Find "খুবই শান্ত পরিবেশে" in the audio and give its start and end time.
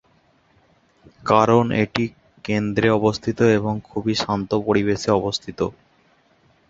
3.89-5.09